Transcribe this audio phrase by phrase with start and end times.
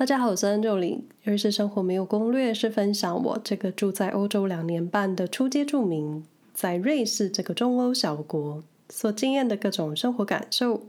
[0.00, 1.02] 大家好，我是 Angeline。
[1.24, 10.86] 瑞士生活没有攻略，是分享我这个住在欧洲两年半的初阶住民，在瑞士这个中欧小国所经验的各种生活感受。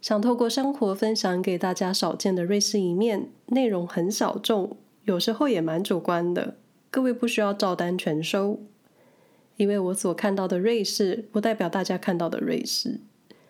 [0.00, 6.56] 想透过生活分享给大家少见的瑞士一面，内容很小众，有时候也蛮主观的，
[6.90, 8.58] 各位不需要照单全收，
[9.58, 13.00] 因为我所看到的瑞士，不代表大家看到的瑞士。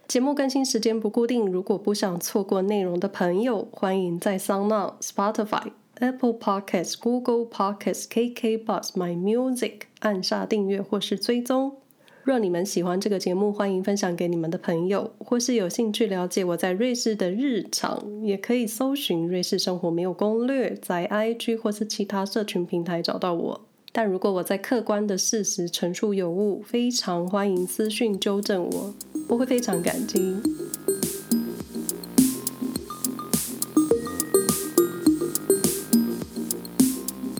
[0.07, 11.77] 节目更新时间不固定，如果不想错过内容的朋友，欢迎在 s o u n、Spotify、Apple Podcasts、Google Podcasts、KKBox、My Music 按下订阅或是追踪。
[12.23, 23.61] 若你们喜欢这个节目，欢迎分享给你们的朋友，或是有兴趣了解我在瑞士的日常，也可以搜寻“瑞士生活没有攻略”，在 IG 或是其他社群平台找到我。
[23.93, 28.95] 但如果我在客观的事实陈述有误，非常欢迎私讯纠正我，
[29.29, 30.37] 我会非常感激。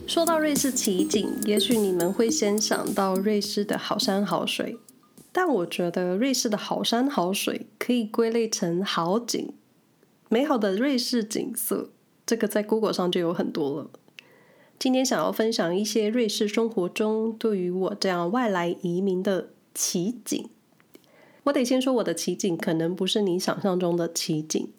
[0.07, 4.77] 说到瑞士奇景，也许你们会先想到瑞士的好山好水，
[5.31, 9.53] 但我觉得瑞士的好山好水可以归类成好景，
[10.29, 11.89] 美好的瑞士景色，
[12.25, 13.89] 这个在 Google 上就有很多了。
[14.79, 20.49] 今天想要分享一些瑞士生活中对于我这样外来移民的奇景。
[21.45, 24.69] 我得先说我的奇景可能不是你想象中的奇景。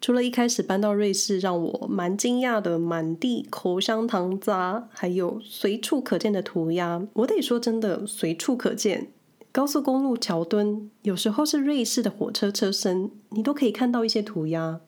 [0.00, 9.12] 除了一开始搬到瑞士让我蛮惊讶的满地口香糖渣，还有随处可见的涂鸦，我得说真的随处可见。
[9.52, 14.80] 高速公路桥墩，有时候是瑞士的火车车身，你都可以看到一些涂鸦。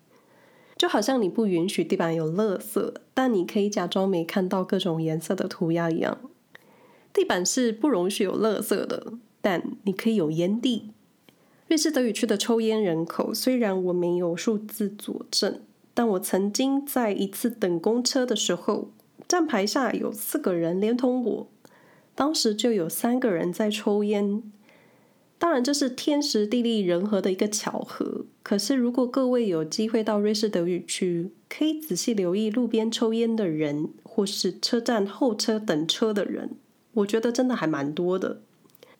[0.77, 6.19] 就好像你不允许地板有垃圾，但你可以假装没看到各种颜色的涂鸦一样。
[7.13, 9.13] 地板是不容许有垃圾的，
[9.45, 10.89] 但你可以有烟蒂。
[11.69, 15.61] 瑞士德语区的抽烟人口，虽然我没有数字佐证，
[15.93, 18.89] 但我曾经在一次等公车的时候，
[19.29, 21.49] 站牌下有四个人，连同我，
[22.15, 24.43] 当时就有三个人在抽烟。
[25.37, 28.25] 当然，这是天时地利人和的一个巧合。
[28.43, 36.53] 可是，如果各位有机会到瑞士德语区，可以仔细留意路边抽烟的人，或是车站候车等车的人，
[36.95, 38.41] 我觉得真的还蛮多的。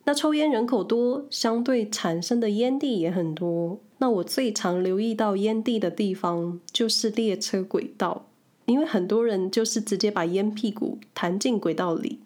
[0.05, 3.79] 那抽烟人口多，相对产生的烟蒂也很多。
[3.97, 8.27] 那我最常留意到烟蒂的地方，就是列车轨道，
[8.65, 12.19] 因为很多人就是直接把烟屁股弹进轨道里。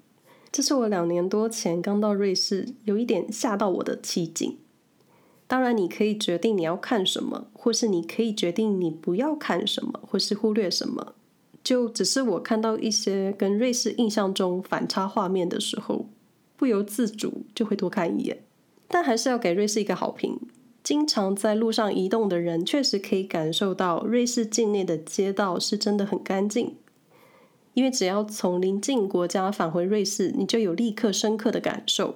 [0.52, 4.58] 这是我两年多前刚到瑞士，有一点吓到我的奇景。
[5.48, 11.14] 当然，你可以决定你要看什么，或是你可以决定你不要看什么，或是忽略什么。
[11.64, 16.08] 就只是我看到一些跟瑞士印象中反差画面的时候，
[16.60, 18.44] 不由自主就会多看一眼。
[18.90, 20.38] 但还是要给瑞士一个好评。
[20.84, 26.76] 经常在路上移动的人，确实可以感受到瑞士境内的街道是真的很干净。
[27.76, 32.16] 因为只要从邻近国家返回瑞士，你就有立刻深刻的感受。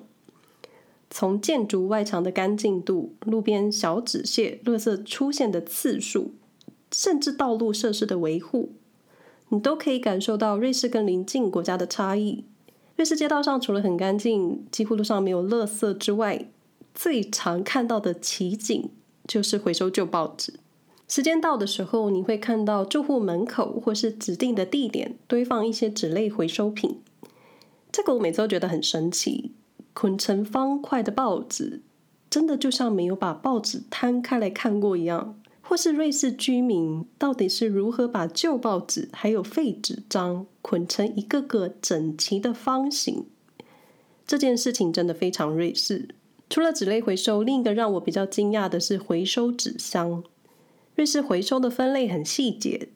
[1.09, 6.33] 从建筑外墙的干净度、路边小纸屑、垃圾出现的次数，
[6.91, 8.73] 甚至道路设施的维护，
[9.49, 12.45] 你都可以感受到瑞士跟邻近国家的差异。
[12.95, 16.47] 瑞士街道上除了很干净，几乎路上没有垃圾之外，
[16.93, 18.89] 最常看到的奇景
[19.27, 20.53] 就是回收旧报纸。
[21.07, 27.01] 时间到的时候，你会看到住户门口或是指定的地点堆放一些纸类回收品。
[27.91, 29.51] 这个我每次都觉得很神奇，
[29.93, 31.81] 捆成方块的报纸，
[32.29, 35.35] 真的就像没有把报纸摊开来看过一样。
[35.66, 43.25] 或是瑞士居民到底是如何把旧报纸还有废纸张捆成一个个整齐的方形？
[44.28, 46.09] 这件事情真的非常瑞士。
[46.50, 50.23] 除了纸类回收，另一个让我比较惊讶的是回收纸箱。
[50.96, 52.90] 瑞士回收的分类很细节，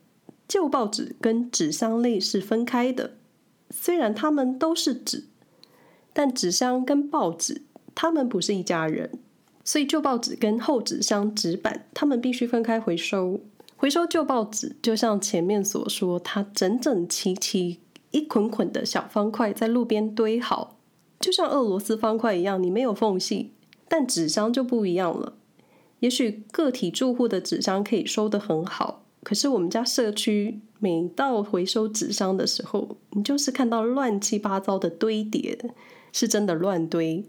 [0.47, 3.15] 旧报纸跟纸箱类是分开的。
[3.71, 5.23] 虽然它们都是纸，
[6.13, 7.63] 但纸箱跟报纸
[7.95, 9.19] 它们不是一家人，
[9.67, 13.41] 所以旧报纸跟厚纸箱纸板它们必须分开回收。
[13.75, 17.81] 回收旧报纸就像前面所说，它整整齐齐
[18.11, 20.77] 一捆捆的小方块在路边堆好，
[21.19, 23.51] 就像俄罗斯方块一样，你没有缝隙。
[23.89, 25.33] 但纸箱就不一样了。
[25.99, 35.59] 也许个体住户的纸箱可以收得很好，可是我们家社区每到回收纸箱的时候，你就是看到乱七八糟的堆叠，
[36.13, 37.25] 是真的乱堆。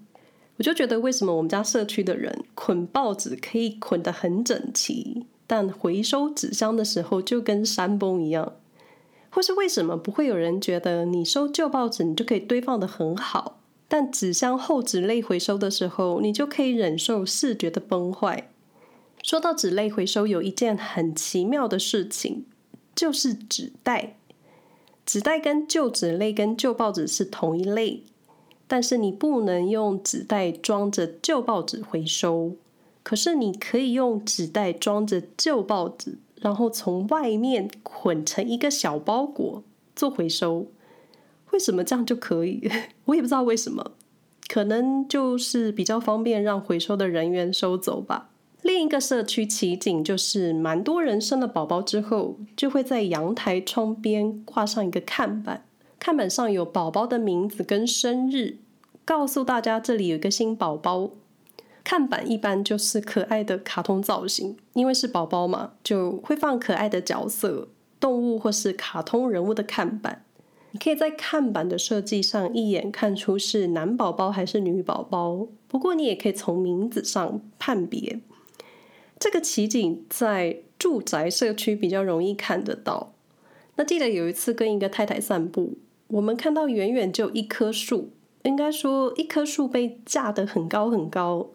[0.58, 8.54] 我就觉得，为什么我们家社区的人捆报纸可以捆得很整齐，但回收纸箱的时候就跟山崩一样？
[9.30, 18.50] 或是为什么不会有人觉得你收旧报纸，你就可以堆放得很好，但纸箱厚纸类回收的时候，你就可以忍受视觉的崩坏？
[19.22, 22.46] 说到纸类回收，有一件很奇妙的事情，
[22.96, 24.16] 就是纸袋。
[25.06, 28.02] 纸袋跟旧纸类跟旧报纸是同一类，
[28.68, 32.52] 但是你不能用纸袋装着旧报纸回收。
[33.02, 39.64] 可是你可以用纸袋装着旧报纸，然后从外面捆成一个小包裹
[39.96, 40.66] 做回收。
[41.52, 42.70] 为什么这样就可以？
[43.06, 43.92] 我也不知道为什么，
[44.48, 48.28] 可能就是比较方便让回收的人员收走吧。
[48.60, 55.64] 另一个社区奇景就是，蛮多人生了宝宝之后，就会在阳台窗边挂上一个看板，
[55.98, 58.58] 看板上有宝宝的名字跟生日，
[59.04, 61.10] 告诉大家这里有一个新宝宝。
[61.84, 67.68] 看板一般就是可爱的卡通造型，因为是宝宝嘛，就会放可爱的角色、
[67.98, 70.24] 动物或是卡通人物的看板。
[70.72, 78.20] 你可以在看板的设计上一眼看出是男宝宝还是女宝宝，不过你也可以从名字上判别。
[79.18, 83.14] 这个奇景在住宅社区比较容易看得到。
[83.76, 85.78] 那记得有一次跟一个太太散步，
[86.08, 88.10] 我们看到远远就一棵树，
[88.42, 91.50] 应该说一棵树被架得很高很高。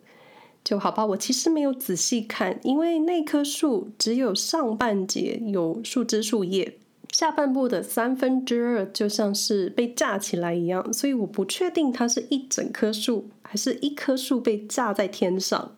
[0.64, 6.78] 就好吧，我其实没有仔细看，因为那棵树只有上半截有树枝树叶，
[7.12, 15.76] 下半部的三分之二就像是被架起来一样，所以我不确定它是一整棵树，还是一棵树被架在天上。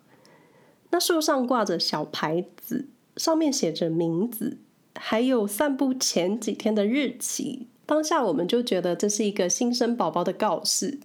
[0.92, 2.88] 那树上挂着小牌子，
[3.18, 4.60] 上面写着名字，
[4.94, 7.68] 还有散步前几天的日期。
[7.86, 11.00] 当下我们就觉得这是一个新生宝宝的告示。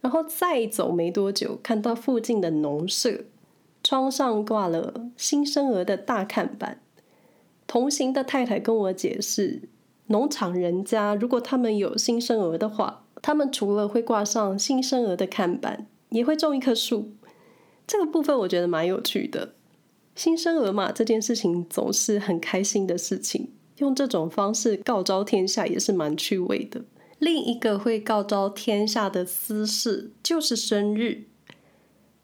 [0.00, 3.24] 然后再走没多久，看到附近的农舍，
[3.82, 6.80] 窗上挂了新生儿的大看板。
[7.66, 9.62] 同行的太太跟我解释，
[10.06, 17.10] 农场人家如果他们有新生儿的话，他们除了会挂上新生儿的看板，也会种一棵树。
[17.84, 19.54] 这个部分我觉得蛮有趣的，
[20.14, 26.82] 新生儿嘛，这件事情总是很开心的事情，用这种方式告昭天下也是蛮趣味的。
[27.18, 31.24] 另一个会告昭天下的私事就是生日，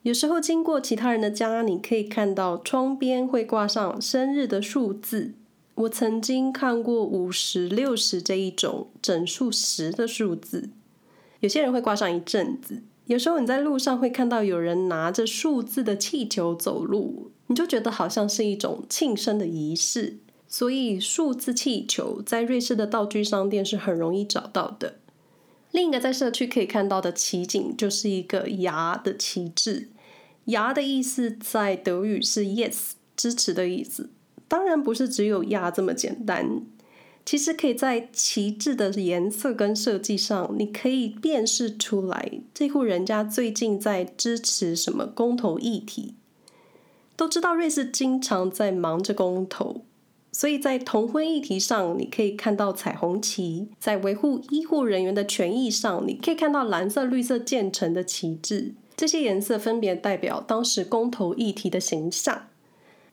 [0.02, 5.34] 有时候经过其他人的家，你可以看到窗边会挂上生日的数字。
[5.74, 10.70] 我曾经看过五十六十这一种整数十的数字，
[11.40, 12.84] 有些人会挂上一阵子。
[13.06, 20.18] 有时候你在路上会看到有人拿着数字的气球走路，你就觉得好像是一种庆生的仪式。
[20.56, 24.98] 所以数字气球在瑞士的道具商店是很容易找到的。
[25.72, 29.88] 另一个在社区可以看到的奇景就是一个“牙”的旗帜
[30.46, 34.10] ，“牙”的意思在德语是 “yes”，支持的意思。
[34.46, 36.62] 当然不是只有“牙”这么简单。
[37.26, 46.14] 其实可以在旗帜的颜色跟设计上，你可以辨识出来这户人家最近在支持什么公投议题。
[47.16, 49.82] 都知道瑞士经常在忙着公投，
[50.36, 58.74] 所以在同婚议题上，你可以看到彩虹旗；在维护医护人员的权益上，你可以看到蓝色、绿色渐成的旗帜。
[58.96, 62.48] 这些颜色分别代表当时公投议题的形象。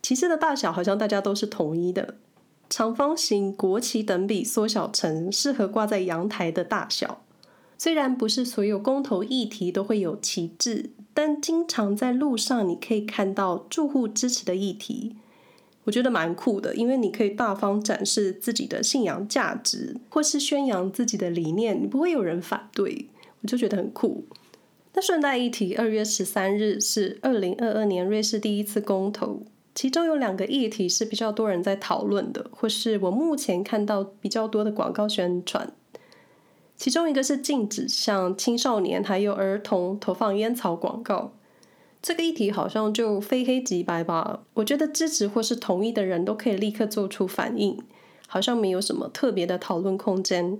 [0.01, 2.15] 旗帜的大小好像大家都是统一的。
[2.68, 7.21] 长方形国旗等比缩小成适合挂在阳台的大小。
[7.77, 15.15] 虽然不是所有公投议题都会有旗帜，但经常在路上你可以看到住户支持的议题，
[15.83, 23.08] 我觉得蛮酷的，因为你可以大方展示自己的信仰价值，或是宣扬自己的理念，你不会有人反对，
[23.41, 24.25] 我就觉得很酷。
[24.94, 29.44] 那顺带一提，二月十三日是二零二二年瑞士第一次公投。
[29.74, 35.74] 其中有两个议题是比较多人在讨论的，或是我目前看到比较多的广告宣传。
[36.75, 41.34] 其中一个是禁止向青少年还有儿童投放烟草广告。
[42.01, 44.43] 这个议题好像就非黑即白吧？
[44.55, 47.77] 我觉得支持或是同意的人都可以立刻做出反应，
[48.27, 50.60] 好像没有什么特别的讨论空间。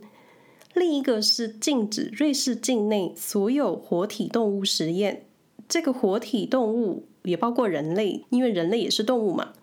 [0.74, 5.26] 另一个是禁止瑞士境内所有活体动物实验。
[5.68, 7.06] 这个活体动物。
[7.24, 9.54] 也包括人类，因为人类也是动物嘛。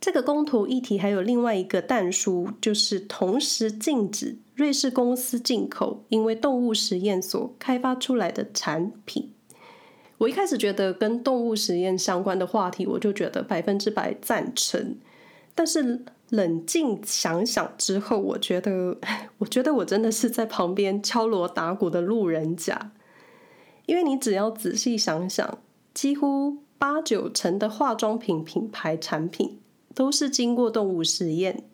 [0.00, 9.32] 这个公投议题还有另外一个但书，就是同时禁止瑞士公司进口因为动物实验所开发出来的产品。
[10.18, 14.96] 我一开始觉得跟动物实验相关的话题，我就觉得百分之百赞成。
[15.54, 18.96] 但是冷静想想之后，我觉得，
[19.38, 22.92] 我觉得我真的是在旁边敲锣打鼓的路人甲。
[23.86, 25.58] 因为你只要仔细想想，
[25.94, 26.58] 几乎。
[26.80, 29.58] 八九成的化妆品品牌产品
[29.96, 31.64] 都是经过动物实验。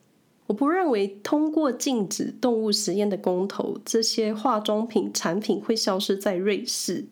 [0.47, 7.05] 我不认为通过禁止动物实验的公投，这些化妆品产品会消失在瑞士。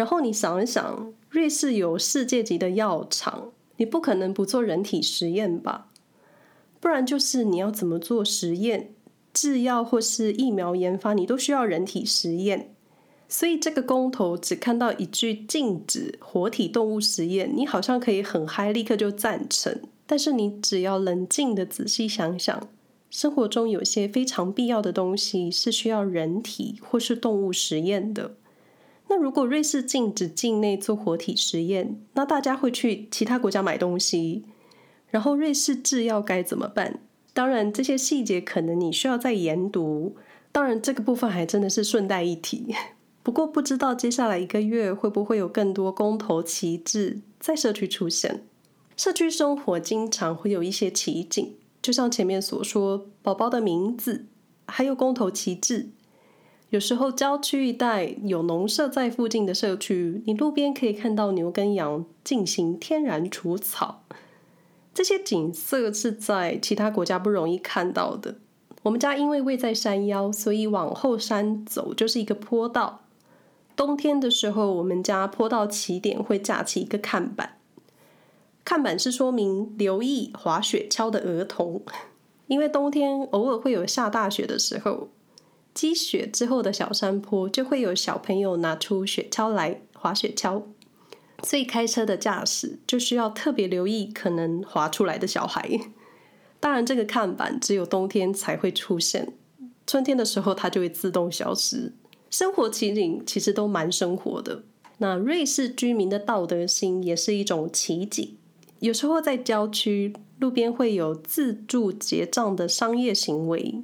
[0.00, 5.88] 然后你想一想，瑞士有世界级的药厂，你不可能不做人体实验吧？
[6.80, 8.94] 不然就是你要怎么做实验，
[9.34, 12.74] 制药或是疫苗研发，你都需要人体实验。
[13.28, 19.82] 所以这个公投只看到一句禁止活体动物实验，你好像可以很嗨，立刻就赞成。
[20.06, 22.68] 但是你只要冷静的仔细想想，
[23.10, 28.36] 生活中有些非常必要的东西是需要人体或是动物实验的。
[29.10, 34.44] 那如果瑞士禁止境内做活体实验，那大家会去其他国家买东西，
[35.08, 37.00] 然后瑞士制药该怎么办？
[37.34, 40.14] 当然这些细节可能你需要再研读。
[40.52, 42.74] 当然这个部分还真的是顺带一提。
[43.24, 48.44] 不过不知道接下来一个月会不会有更多公投旗帜在社区出现。
[48.96, 54.26] 社区生活经常会有一些奇景，就像前面所说，宝宝的名字，
[54.66, 55.90] 还有公投旗帜。
[56.70, 64.04] 有时候郊区一带有农舍在附近的社区，你路边可以看到牛跟羊进行天然除草。
[64.94, 68.36] 这些景色是在其他国家不容易看到的。
[68.82, 73.02] 我们家因为位在山腰，所以往后山走就是一个坡道。
[73.74, 77.56] 冬天的时候，我们家坡道起点会架起一个看板，
[78.64, 81.82] 看板是说明留意滑雪橇的儿童，
[82.46, 85.08] 因为冬天偶尔会有下大雪的时候，
[85.72, 90.62] 积雪之后的小山坡就会有小朋友拿出雪橇来滑雪橇，
[91.42, 95.80] 所以开车的驾驶就需要特别留意可能滑出来的小孩。
[96.58, 99.32] 当然，这个看板只有冬天才会出现，
[99.86, 101.94] 春天的时候它就会自动消失。
[102.28, 104.64] 生活奇景其实都蛮生活的。
[104.98, 108.36] 那瑞士居民的道德心也是一种奇景。
[108.80, 113.82] 有时候在郊区路边会有自助结账的商业行为，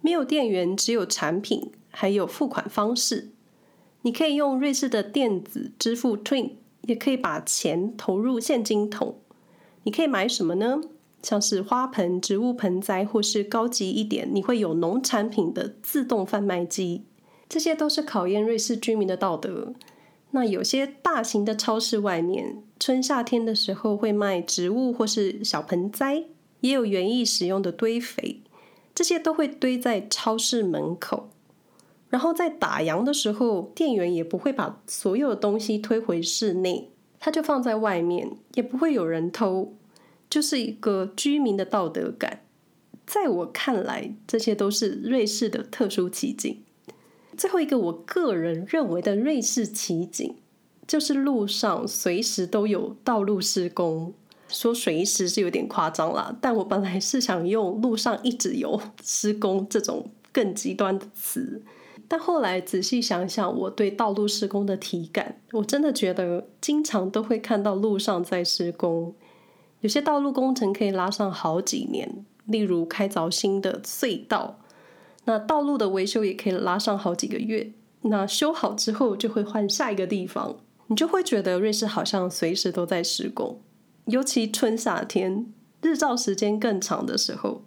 [0.00, 3.30] 没有店员，只有产品，还有付款方式。
[4.02, 6.52] 你可以用瑞士的电子支付 TWIN，
[6.82, 9.18] 也可以把钱投入现金筒。
[9.82, 10.80] 你可以买什么呢？
[11.22, 17.04] 像是花盆、植物盆栽，或是高级一点，你会有农产品的自动贩卖机。
[17.46, 19.74] 这些都是考验瑞士居民的道德。
[20.30, 26.24] 那有些大型的超市外面，春夏天的时候会卖植物或是小盆栽，
[26.60, 28.40] 也有园艺使用的堆肥，
[29.00, 31.30] 这些都会堆在超市门口。
[32.10, 39.72] 然后在打烊的时候，店员也不会把所有的东西推回室内，他就放在外面，也不会有人偷，
[40.28, 42.42] 就是一个居民的道德感。
[43.06, 46.62] 在我看来，这些都是瑞士的特殊奇景。
[47.38, 50.34] 最后一个我个人认为的瑞士奇景，
[50.86, 54.12] 就是路上随时都有道路施工。
[54.50, 61.62] 说随时是有点夸张啦，但我本来是想用路上一直有施工这种更极端的词，
[62.08, 69.14] 但后来仔细想想，我对道路施工的体感，我真的觉得经常都会看到路上在施工，
[69.80, 74.58] 有些道路工程可以拉上好几年，例如开凿新的隧道。
[75.26, 83.60] 那道路的维修也可以拉上好几个月，那修好之后就会换下一个地方，你就会觉得瑞士好像随时都在施工。
[84.10, 85.46] 尤其春夏天
[85.82, 87.62] 日照时间更长的时候，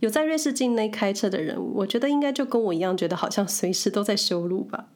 [0.00, 4.88] 有在瑞士境内开车的人，我觉得应该就跟我一样，觉得好像随时都在修路吧。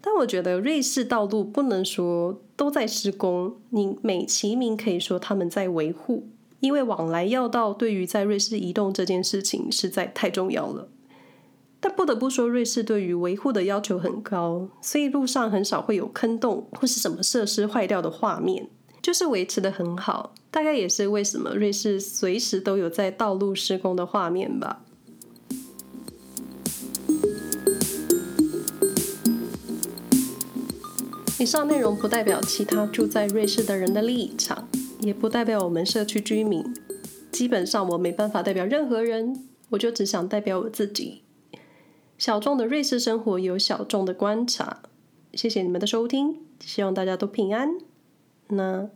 [0.00, 6.28] 但我觉得瑞士道路不能说都在施工，你美其名可以说他们在维护，
[6.60, 10.88] 因为往来要道对于在瑞士移动这件事情实在太重要了。
[11.80, 18.68] 但不得不说，瑞士对于维护的要求很高，所以路上很少会有坑洞或是什么设施坏掉的画面，
[19.02, 20.34] 就是维持得很好。
[20.50, 24.82] 大概也是为什么瑞士随时都有在道路施工的画面吧。
[31.38, 34.68] 以上内容不代表其他住在瑞士的人的立场，
[35.00, 36.62] 也不代表我们社区居民。
[37.32, 41.22] 基本上我没办法代表任何人，我就只想代表我自己。
[42.18, 44.82] 小众的瑞士生活有小众的观察，
[45.32, 47.89] 谢谢你们的收听，希望大家都平安。
[48.50, 48.88] 那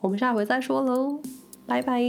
[0.00, 1.20] 我们下回再说喽，
[1.66, 2.02] 拜拜。